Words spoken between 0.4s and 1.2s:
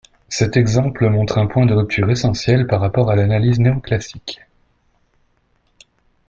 exemple